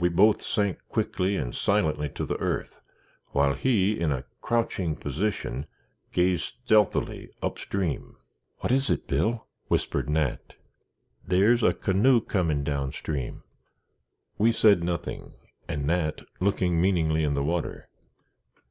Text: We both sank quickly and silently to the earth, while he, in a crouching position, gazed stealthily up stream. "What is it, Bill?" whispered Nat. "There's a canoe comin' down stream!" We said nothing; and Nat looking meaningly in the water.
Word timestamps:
We 0.00 0.10
both 0.10 0.42
sank 0.42 0.86
quickly 0.90 1.36
and 1.36 1.56
silently 1.56 2.10
to 2.10 2.26
the 2.26 2.36
earth, 2.40 2.82
while 3.28 3.54
he, 3.54 3.98
in 3.98 4.12
a 4.12 4.26
crouching 4.42 4.94
position, 4.96 5.64
gazed 6.12 6.56
stealthily 6.64 7.30
up 7.40 7.58
stream. 7.58 8.16
"What 8.58 8.70
is 8.70 8.90
it, 8.90 9.06
Bill?" 9.06 9.46
whispered 9.68 10.10
Nat. 10.10 10.56
"There's 11.26 11.62
a 11.62 11.72
canoe 11.72 12.20
comin' 12.20 12.64
down 12.64 12.92
stream!" 12.92 13.42
We 14.36 14.52
said 14.52 14.84
nothing; 14.84 15.32
and 15.70 15.86
Nat 15.86 16.20
looking 16.40 16.78
meaningly 16.78 17.24
in 17.24 17.32
the 17.32 17.42
water. 17.42 17.88